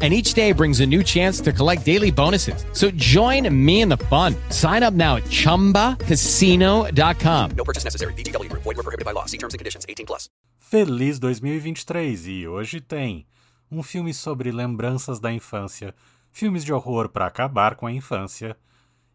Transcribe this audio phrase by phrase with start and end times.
[0.00, 2.64] and each day brings a new chance to collect daily bonuses.
[2.72, 4.36] So join me in the fun.
[4.50, 7.50] Sign up now at ChumbaCasino.com.
[7.56, 8.14] No purchase necessary.
[8.14, 8.48] VGW.
[8.52, 9.24] Void were prohibited by law.
[9.26, 9.84] See terms and conditions.
[9.88, 10.28] 18 plus.
[10.58, 13.26] Feliz 2023 e hoje tem
[13.70, 15.94] um filme sobre lembranças da infância,
[16.30, 18.56] filmes de horror para acabar com a infância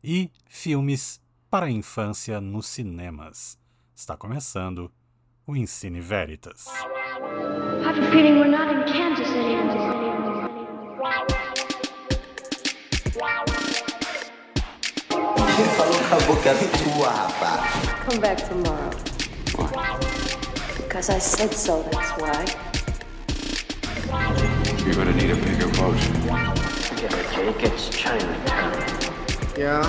[0.03, 3.57] e filmes para a infância nos cinemas.
[3.95, 4.91] Está começando
[5.45, 6.65] o Ensine Veritas.
[6.67, 10.02] I have a feeling we're not in Kansas anymore.
[11.03, 11.11] Quem
[15.75, 17.71] falou com a boca tua, rapaz?
[18.05, 18.89] Come back tomorrow.
[20.77, 22.45] Because I said so, that's why.
[24.85, 25.99] You're gonna need a bigger boat.
[26.87, 27.63] Forget it, Jake.
[27.63, 28.71] It's Chinatown.
[29.57, 29.83] Yeah,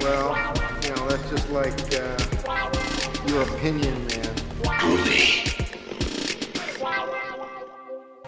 [0.00, 0.34] well,
[0.82, 2.16] you know, that's just like uh,
[3.28, 5.55] your opinion, man.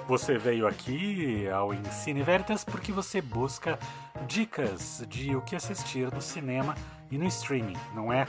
[0.09, 3.78] Você veio aqui ao Ensine Veritas porque você busca
[4.27, 6.75] dicas de o que assistir no cinema
[7.11, 8.27] e no streaming, não é?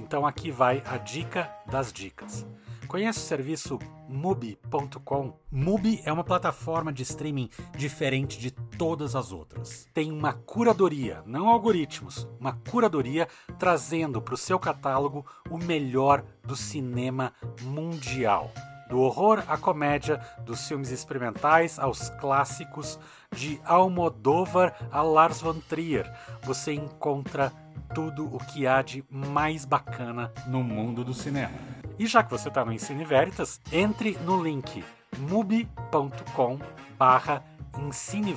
[0.00, 2.44] Então aqui vai a dica das dicas.
[2.88, 3.78] Conhece o serviço
[4.08, 5.38] Mubi.com?
[5.48, 9.88] Mubi é uma plataforma de streaming diferente de todas as outras.
[9.94, 13.28] Tem uma curadoria, não algoritmos, uma curadoria
[13.60, 18.50] trazendo para o seu catálogo o melhor do cinema mundial.
[18.92, 23.00] Do horror à comédia, dos filmes experimentais aos clássicos,
[23.34, 26.12] de Almodóvar a Lars von Trier,
[26.42, 27.50] você encontra
[27.94, 31.54] tudo o que há de mais bacana no mundo do cinema.
[31.98, 34.84] E já que você está no Ensine Veritas, entre no link
[35.20, 36.58] mubi.com
[36.98, 37.42] barra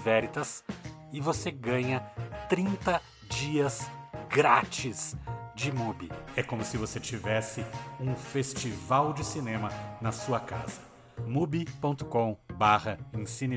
[0.02, 0.64] Veritas
[1.12, 2.00] e você ganha
[2.48, 3.92] 30 dias
[4.30, 5.18] grátis
[5.56, 6.12] de Mubi.
[6.36, 7.66] É como se você tivesse
[8.00, 9.70] um festival de cinema
[10.02, 10.82] na sua casa.
[11.26, 13.00] mubi.com barra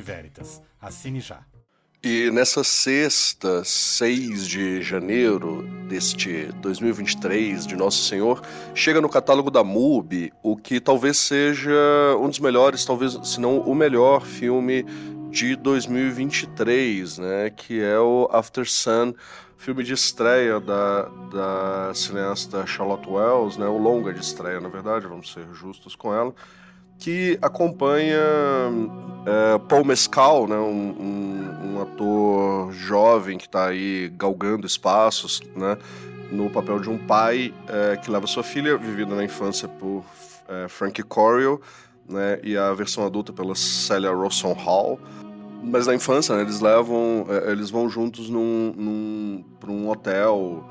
[0.03, 0.63] Veritas.
[0.81, 1.41] Assine já.
[2.01, 8.41] E nessa sexta, 6 de janeiro deste 2023 de Nosso Senhor,
[8.73, 11.73] chega no catálogo da MUBI o que talvez seja
[12.21, 14.85] um dos melhores, talvez se não o melhor filme
[15.29, 19.13] de 2023, né, que é o After Sun,
[19.59, 25.07] filme de estreia da, da cineasta Charlotte Wells, né, o longa de estreia, na verdade,
[25.07, 26.33] vamos ser justos com ela,
[26.97, 28.19] que acompanha
[29.27, 35.77] é, Paul Mescal, né, um, um, um ator jovem que está aí galgando espaços, né,
[36.31, 40.05] no papel de um pai é, que leva sua filha, vivida na infância por
[40.49, 41.61] é, Frankie Corio,
[42.09, 45.01] né, e a versão adulta pela Celia Rawson Hall.
[45.63, 50.65] Mas na infância, né, eles levam, é, eles vão juntos num, num, para um hotel,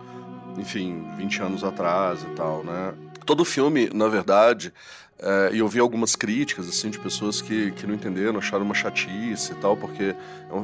[0.57, 2.93] enfim, 20 anos atrás e tal, né.
[3.25, 4.73] Todo filme, na verdade,
[5.19, 8.73] é, e eu vi algumas críticas assim de pessoas que, que não entenderam, acharam uma
[8.73, 10.15] chatice e tal, porque é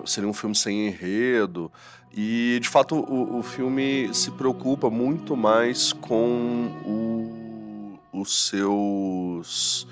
[0.05, 1.71] seria um filme sem enredo.
[2.15, 9.87] E de fato o, o filme se preocupa muito mais com o- os seus.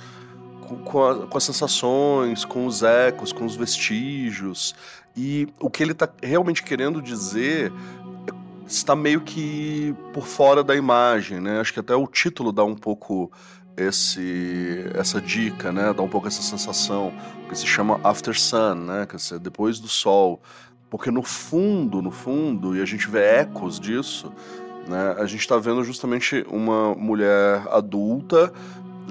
[0.78, 4.76] Com, a- com as sensações, com os ecos, com os vestígios.
[5.16, 7.72] E o que ele está realmente querendo dizer
[8.66, 11.60] está meio que por fora da imagem, né?
[11.60, 13.30] Acho que até o título dá um pouco
[13.76, 15.94] esse essa dica, né?
[15.94, 17.12] Dá um pouco essa sensação
[17.50, 19.06] que se chama After Sun, né?
[19.06, 20.42] Quer dizer, depois do sol,
[20.90, 24.32] porque no fundo, no fundo, e a gente vê ecos disso,
[24.88, 25.16] né?
[25.18, 28.54] A gente está vendo justamente uma mulher adulta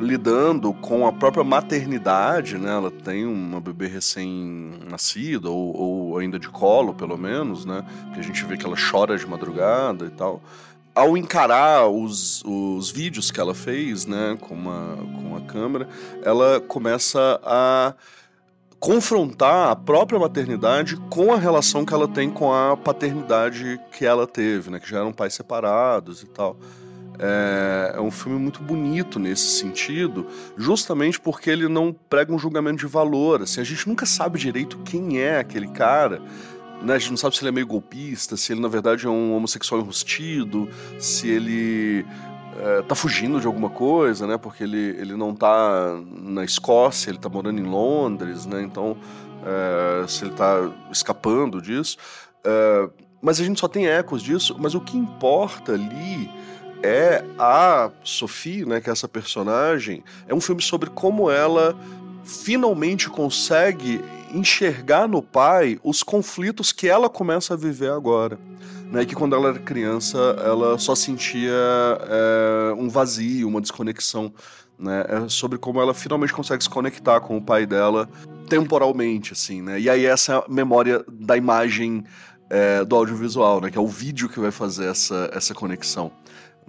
[0.00, 2.71] lidando com a própria maternidade, né?
[2.71, 7.84] Ela tem uma bebê recém-nascida ou, ou ainda de colo, pelo menos, né?
[8.05, 10.41] Porque a gente vê que ela chora de madrugada e tal
[10.94, 15.88] ao encarar os, os vídeos que ela fez, né, com, uma, com a câmera,
[16.22, 17.94] ela começa a
[18.79, 24.26] confrontar a própria maternidade com a relação que ela tem com a paternidade que ela
[24.26, 26.56] teve, né, que já eram pais separados e tal.
[27.22, 30.26] É, é um filme muito bonito nesse sentido,
[30.56, 33.43] justamente porque ele não prega um julgamento de valor.
[33.43, 36.22] Assim, a gente nunca sabe direito quem é aquele cara
[36.82, 36.94] né?
[36.94, 39.34] A gente não sabe se ele é meio golpista, se ele na verdade é um
[39.34, 40.69] homossexual enrustido,
[40.99, 42.06] se ele
[42.58, 44.37] é, tá fugindo de alguma coisa, né?
[44.37, 48.62] Porque ele, ele não tá na Escócia, ele tá morando em Londres, né?
[48.62, 48.96] Então,
[49.44, 51.96] é, se ele tá escapando disso.
[52.44, 52.88] É,
[53.23, 56.31] mas a gente só tem ecos disso, mas o que importa ali
[56.82, 61.77] é a Sophie, né, que é essa personagem, é um filme sobre como ela
[62.25, 64.00] finalmente consegue
[64.32, 68.38] enxergar no pai os conflitos que ela começa a viver agora.
[68.91, 74.33] Né, que quando ela era criança ela só sentia é, um vazio, uma desconexão.
[74.76, 78.09] Né, é sobre como ela finalmente consegue se conectar com o pai dela
[78.49, 79.79] temporalmente, assim, né?
[79.79, 82.03] E aí essa é memória da imagem
[82.50, 83.71] é, do audiovisual, né?
[83.71, 86.11] Que é o vídeo que vai fazer essa, essa conexão.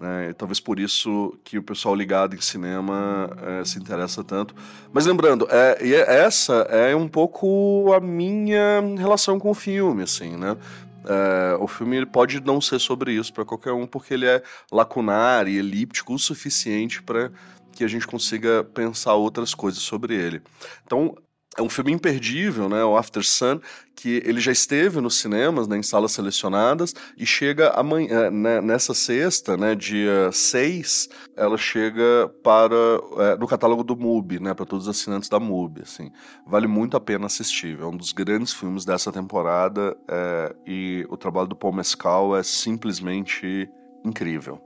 [0.01, 0.33] Né?
[0.33, 4.55] Talvez por isso que o pessoal ligado em cinema é, se interessa tanto.
[4.91, 10.35] Mas lembrando, é, é, essa é um pouco a minha relação com o filme, assim,
[10.35, 10.57] né?
[11.05, 15.47] É, o filme pode não ser sobre isso para qualquer um, porque ele é lacunar
[15.47, 17.31] e elíptico o suficiente para
[17.71, 20.41] que a gente consiga pensar outras coisas sobre ele.
[20.83, 21.15] Então,
[21.57, 23.59] é um filme imperdível, né, o After Sun,
[23.93, 28.61] que ele já esteve nos cinemas, né, em salas selecionadas, e chega amanhã, é, né,
[28.61, 32.75] nessa sexta, né, dia 6, ela chega para
[33.17, 36.09] é, no catálogo do MUBI, né, para todos os assinantes da MUBI, assim.
[36.47, 41.17] Vale muito a pena assistir, é um dos grandes filmes dessa temporada, é, e o
[41.17, 43.69] trabalho do Paul Mescal é simplesmente
[44.05, 44.61] incrível.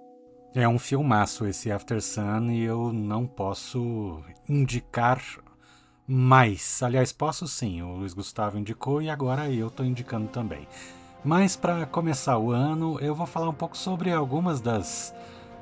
[0.54, 5.20] É um filmaço esse After Sun e eu não posso indicar
[6.08, 6.84] mais.
[6.84, 10.68] Aliás, posso sim, o Luiz Gustavo indicou e agora eu estou indicando também.
[11.24, 15.14] Mas para começar o ano, eu vou falar um pouco sobre algumas das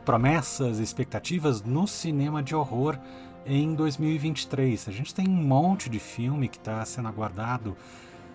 [0.04, 3.00] promessas e expectativas no cinema de horror
[3.46, 4.90] em 2023.
[4.90, 7.78] A gente tem um monte de filme que está sendo aguardado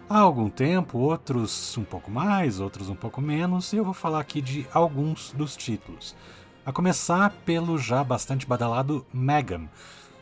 [0.09, 4.21] há algum tempo, outros um pouco mais, outros um pouco menos, e eu vou falar
[4.21, 6.17] aqui de alguns dos títulos.
[6.65, 9.69] A começar pelo já bastante badalado Megan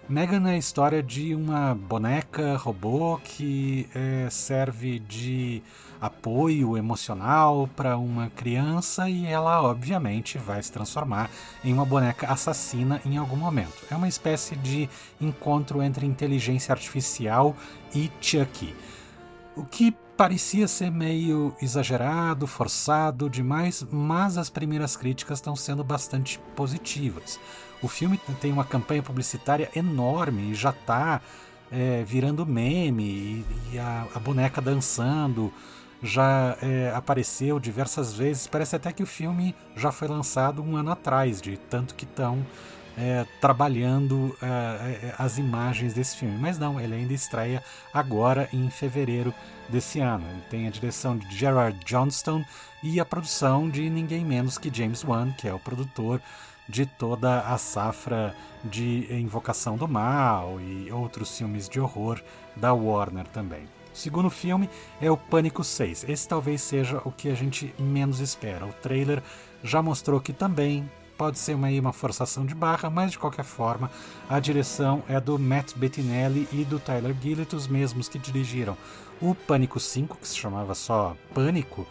[0.08, 5.60] Megan é a história de uma boneca robô que é, serve de
[6.00, 11.28] apoio emocional para uma criança e ela, obviamente, vai se transformar
[11.64, 13.84] em uma boneca assassina em algum momento.
[13.90, 14.88] É uma espécie de
[15.20, 17.56] encontro entre inteligência artificial
[17.92, 18.76] e Chucky.
[19.56, 26.38] O que parecia ser meio exagerado, forçado demais, mas as primeiras críticas estão sendo bastante
[26.54, 27.40] positivas.
[27.86, 31.20] O filme tem uma campanha publicitária enorme e já está
[31.70, 35.52] é, virando meme, e, e a, a, boneca dançando
[36.02, 38.48] já é, apareceu diversas vezes.
[38.48, 42.44] Parece até que o filme já foi lançado um ano atrás, de tanto que estão
[42.98, 46.36] é, trabalhando é, é, as imagens desse filme.
[46.40, 47.62] Mas não, ele ainda estreia
[47.94, 49.32] agora em fevereiro
[49.68, 50.24] desse ano.
[50.28, 52.44] Ele tem a direção de Gerard Johnston
[52.82, 56.20] e a produção de ninguém menos que James Wan, que é o produtor
[56.68, 58.34] de toda a safra
[58.64, 62.20] de Invocação do Mal e outros filmes de horror
[62.56, 63.64] da Warner também.
[63.92, 64.68] O segundo filme
[65.00, 66.04] é o Pânico 6.
[66.08, 68.66] Esse talvez seja o que a gente menos espera.
[68.66, 69.22] O trailer
[69.62, 73.90] já mostrou que também pode ser uma, uma forçação de barra, mas de qualquer forma
[74.28, 78.76] a direção é do Matt Bettinelli e do Tyler Gillett, os mesmos que dirigiram
[79.20, 81.86] o Pânico 5, que se chamava só Pânico,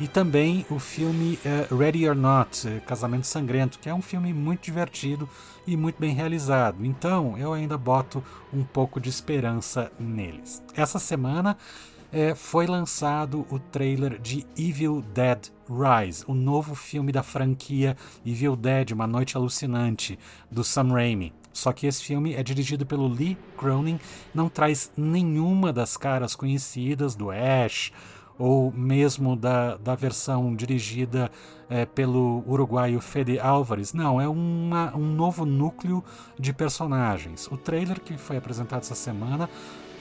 [0.00, 4.32] e também o filme uh, Ready or Not, uh, Casamento Sangrento, que é um filme
[4.32, 5.28] muito divertido
[5.66, 6.84] e muito bem realizado.
[6.86, 10.62] Então eu ainda boto um pouco de esperança neles.
[10.74, 17.22] Essa semana uh, foi lançado o trailer de Evil Dead Rise, o novo filme da
[17.22, 17.94] franquia
[18.24, 20.18] Evil Dead, Uma Noite Alucinante,
[20.50, 21.34] do Sam Raimi.
[21.52, 24.00] Só que esse filme é dirigido pelo Lee Cronin,
[24.32, 27.92] não traz nenhuma das caras conhecidas do Ash
[28.40, 31.30] ou mesmo da, da versão dirigida
[31.68, 33.92] é, pelo uruguaio Fede Álvares.
[33.92, 36.02] Não, é uma, um novo núcleo
[36.38, 37.46] de personagens.
[37.48, 39.48] O trailer que foi apresentado essa semana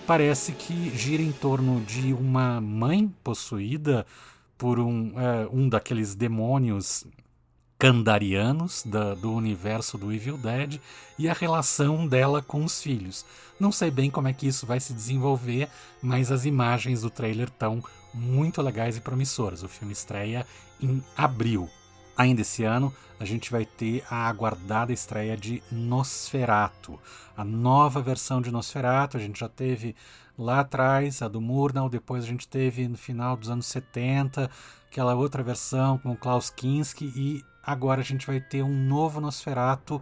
[0.07, 4.05] parece que gira em torno de uma mãe possuída
[4.57, 7.05] por um, é, um daqueles demônios
[7.79, 10.81] Kandarianos da, do universo do Evil Dead
[11.17, 13.25] e a relação dela com os filhos.
[13.57, 15.69] Não sei bem como é que isso vai se desenvolver,
[16.01, 17.81] mas as imagens do trailer estão
[18.13, 19.63] muito legais e promissoras.
[19.63, 20.45] O filme estreia
[20.81, 21.69] em abril.
[22.17, 26.99] Ainda esse ano, a gente vai ter a aguardada estreia de Nosferato,
[27.35, 29.15] a nova versão de Nosferato.
[29.15, 29.95] A gente já teve
[30.37, 34.51] lá atrás a do Murnau, depois a gente teve no final dos anos 70
[34.89, 40.01] aquela outra versão com Klaus Kinski e agora a gente vai ter um novo Nosferatu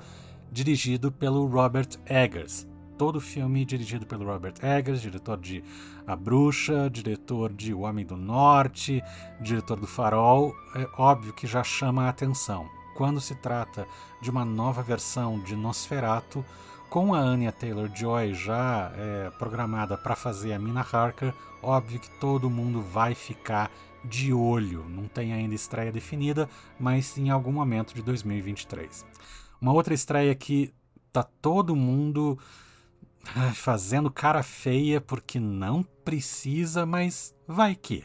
[0.51, 2.67] dirigido pelo Robert Eggers.
[2.97, 5.63] Todo o filme dirigido pelo Robert Eggers, diretor de
[6.07, 9.03] A Bruxa, diretor de O Homem do Norte,
[9.39, 12.67] diretor do Farol, é óbvio que já chama a atenção.
[12.95, 13.85] Quando se trata
[14.19, 16.43] de uma nova versão de Nosferatu,
[16.89, 22.49] com a Anya Taylor-Joy já é, programada para fazer a Mina Harker, óbvio que todo
[22.49, 23.69] mundo vai ficar
[24.03, 24.87] de olho.
[24.87, 26.49] Não tem ainda estreia definida,
[26.79, 29.05] mas em algum momento de 2023.
[29.59, 30.73] Uma outra estreia que
[31.11, 32.37] tá todo mundo
[33.53, 38.03] fazendo cara feia porque não precisa, mas vai que.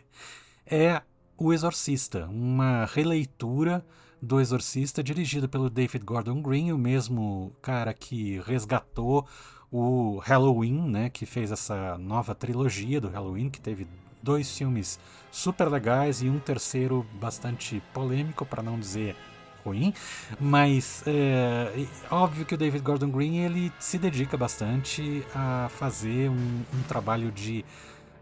[0.66, 1.02] É
[1.36, 3.84] O Exorcista, uma releitura
[4.20, 9.26] do Exorcista dirigida pelo David Gordon Green, o mesmo cara que resgatou
[9.70, 13.88] o Halloween, né, que fez essa nova trilogia do Halloween, que teve
[14.22, 14.98] dois filmes
[15.30, 19.16] super legais e um terceiro bastante polêmico, para não dizer
[19.64, 19.94] ruim,
[20.40, 26.62] mas é, óbvio que o David Gordon Green ele se dedica bastante a fazer um,
[26.74, 27.64] um trabalho de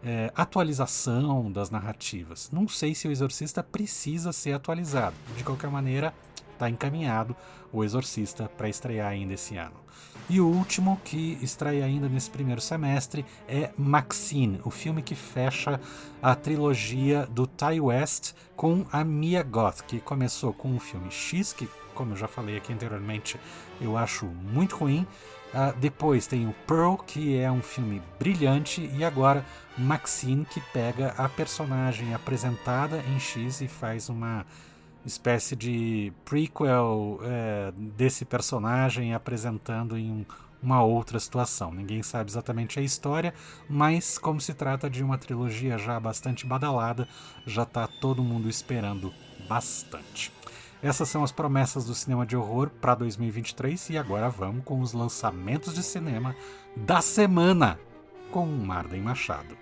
[0.03, 2.49] é, atualização das narrativas.
[2.51, 5.15] Não sei se o Exorcista precisa ser atualizado.
[5.35, 6.13] De qualquer maneira,
[6.61, 7.35] está encaminhado
[7.73, 9.81] o Exorcista para estrear ainda esse ano.
[10.29, 15.81] E o último que estreia ainda nesse primeiro semestre é Maxine, o filme que fecha
[16.21, 21.51] a trilogia do Ty West com a Mia Goth, que começou com o filme X,
[21.51, 23.39] que, como eu já falei aqui anteriormente,
[23.79, 25.07] eu acho muito ruim.
[25.53, 29.45] Uh, depois tem o Pearl, que é um filme brilhante, e agora
[29.77, 34.45] Maxine, que pega a personagem apresentada em X e faz uma
[35.05, 40.25] espécie de prequel é, desse personagem apresentando em
[40.61, 41.73] uma outra situação.
[41.73, 43.33] Ninguém sabe exatamente a história,
[43.67, 47.07] mas como se trata de uma trilogia já bastante badalada,
[47.45, 49.11] já está todo mundo esperando
[49.49, 50.31] bastante.
[50.83, 54.93] Essas são as promessas do cinema de horror para 2023 e agora vamos com os
[54.93, 56.35] lançamentos de cinema
[56.75, 57.79] da semana
[58.31, 59.60] com Marden Machado.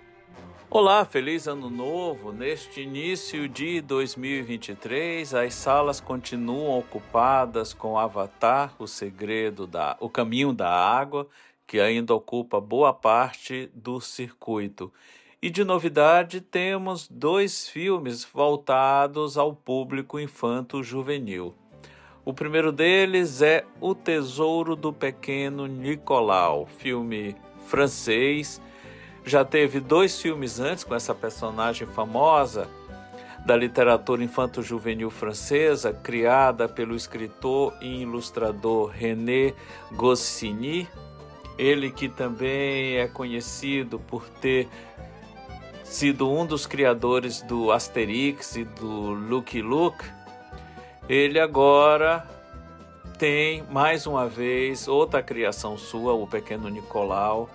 [0.72, 2.30] Olá, feliz ano novo!
[2.30, 10.52] Neste início de 2023, as salas continuam ocupadas com Avatar, o segredo da, o caminho
[10.52, 11.26] da água,
[11.66, 14.92] que ainda ocupa boa parte do circuito.
[15.42, 21.52] E de novidade, temos dois filmes voltados ao público infanto-juvenil.
[22.24, 27.34] O primeiro deles é O Tesouro do Pequeno Nicolau, filme
[27.66, 28.62] francês
[29.24, 32.68] já teve dois filmes antes com essa personagem famosa
[33.44, 39.54] da literatura infanto-juvenil francesa, criada pelo escritor e ilustrador René
[39.92, 40.88] Goscinny,
[41.56, 44.68] ele que também é conhecido por ter
[45.84, 50.04] sido um dos criadores do Asterix e do Lucky Luke,
[51.08, 52.26] ele agora
[53.18, 57.50] tem mais uma vez outra criação sua, o Pequeno Nicolau,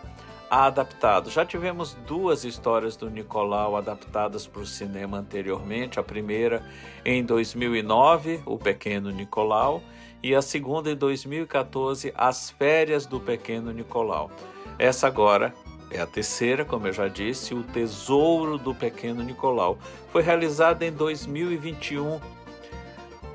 [0.63, 1.29] adaptado.
[1.29, 5.99] Já tivemos duas histórias do Nicolau adaptadas para o cinema anteriormente.
[5.99, 6.65] A primeira
[7.03, 9.83] em 2009, O Pequeno Nicolau,
[10.23, 14.31] e a segunda em 2014, As Férias do Pequeno Nicolau.
[14.79, 15.53] Essa agora
[15.91, 19.77] é a terceira, como eu já disse, O Tesouro do Pequeno Nicolau.
[20.09, 22.19] Foi realizada em 2021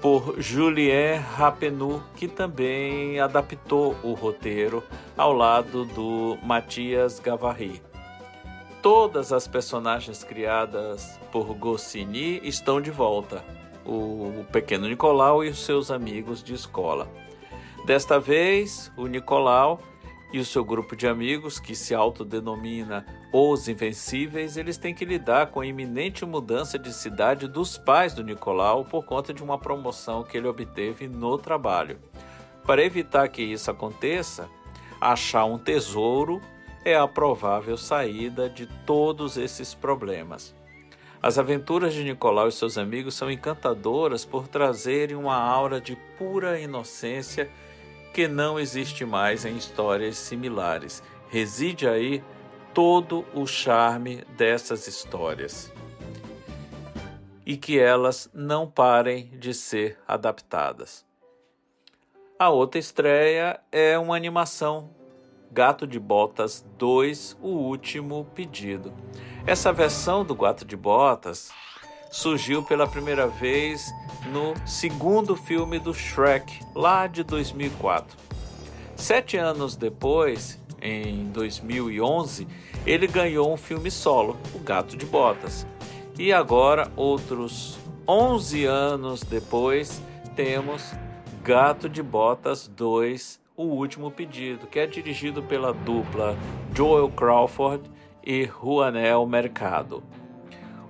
[0.00, 4.82] por Julien Rappenou, que também adaptou o roteiro
[5.16, 7.82] ao lado do Mathias Gavarri.
[8.80, 13.44] Todas as personagens criadas por Goscinny estão de volta,
[13.84, 17.06] o pequeno Nicolau e os seus amigos de escola.
[17.84, 19.80] Desta vez, o Nicolau
[20.32, 25.48] e o seu grupo de amigos, que se autodenomina Os Invencíveis, eles têm que lidar
[25.48, 30.22] com a iminente mudança de cidade dos pais do Nicolau por conta de uma promoção
[30.22, 31.98] que ele obteve no trabalho.
[32.64, 34.48] Para evitar que isso aconteça,
[35.00, 36.40] achar um tesouro
[36.84, 40.54] é a provável saída de todos esses problemas.
[41.22, 46.58] As aventuras de Nicolau e seus amigos são encantadoras por trazerem uma aura de pura
[46.58, 47.50] inocência
[48.12, 51.02] que não existe mais em histórias similares.
[51.28, 52.22] Reside aí
[52.74, 55.72] todo o charme dessas histórias.
[57.44, 61.04] E que elas não parem de ser adaptadas.
[62.38, 64.90] A outra estreia é uma animação
[65.52, 68.94] Gato de Botas 2, o último pedido.
[69.44, 71.50] Essa versão do Gato de Botas
[72.10, 73.94] surgiu pela primeira vez
[74.32, 78.18] no segundo filme do Shrek, lá de 2004.
[78.96, 82.46] Sete anos depois, em 2011,
[82.84, 85.66] ele ganhou um filme solo, O Gato de Botas.
[86.18, 90.02] E agora, outros 11 anos depois,
[90.34, 90.92] temos
[91.42, 96.36] Gato de Botas 2, O Último Pedido, que é dirigido pela dupla
[96.74, 97.90] Joel Crawford
[98.22, 100.02] e Juanel Mercado.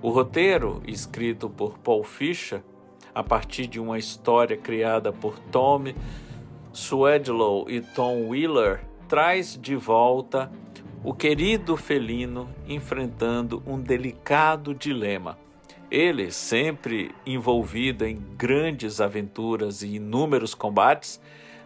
[0.01, 2.63] O roteiro, escrito por Paul Fisher,
[3.13, 5.93] a partir de uma história criada por Tom
[6.73, 10.51] Swedlow e Tom Wheeler, traz de volta
[11.03, 15.37] o querido felino enfrentando um delicado dilema.
[15.91, 21.21] Ele, sempre envolvido em grandes aventuras e inúmeros combates,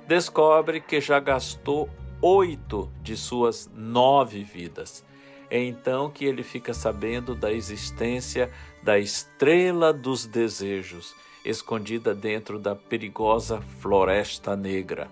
[0.07, 1.89] descobre que já gastou
[2.21, 5.04] oito de suas nove vidas.
[5.49, 12.75] É então que ele fica sabendo da existência da Estrela dos Desejos, escondida dentro da
[12.75, 15.07] perigosa Floresta Negra.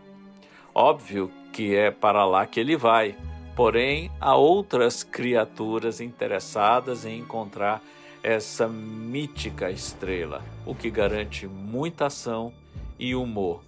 [0.74, 3.16] Óbvio que é para lá que ele vai,
[3.56, 7.82] porém há outras criaturas interessadas em encontrar
[8.24, 12.54] essa mítica estrela, o que garante muita ação
[12.98, 13.62] e humor.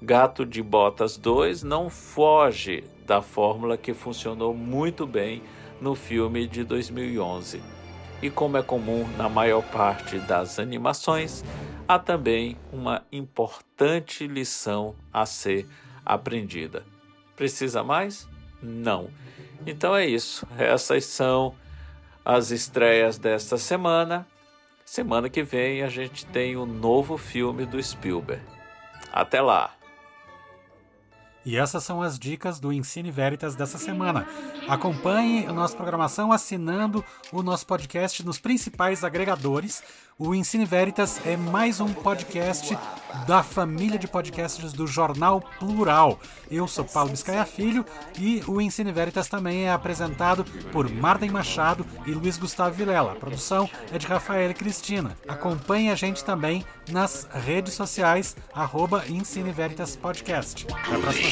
[0.00, 5.42] Gato de Botas 2 não foge da fórmula que funcionou muito bem
[5.84, 7.62] no filme de 2011.
[8.22, 11.44] E como é comum na maior parte das animações,
[11.86, 15.68] há também uma importante lição a ser
[16.02, 16.84] aprendida.
[17.36, 18.26] Precisa mais?
[18.62, 19.10] Não.
[19.66, 20.46] Então é isso.
[20.56, 21.54] Essas são
[22.24, 24.26] as estreias desta semana.
[24.86, 28.42] Semana que vem a gente tem o um novo filme do Spielberg.
[29.12, 29.70] Até lá!
[31.44, 34.26] E essas são as dicas do Ensine Veritas dessa semana.
[34.68, 39.82] Acompanhe a nossa programação assinando o nosso podcast nos principais agregadores.
[40.16, 42.78] O Ensine Veritas é mais um podcast
[43.26, 46.20] da família de podcasts do Jornal Plural.
[46.48, 47.84] Eu sou Paulo Biscaia Filho
[48.18, 53.12] e o Ensine Veritas também é apresentado por Marden Machado e Luiz Gustavo Vilela.
[53.12, 55.16] A produção é de Rafael e Cristina.
[55.26, 60.66] Acompanhe a gente também nas redes sociais, arroba Ensine Veritas Podcast.
[60.72, 61.30] Até a próxima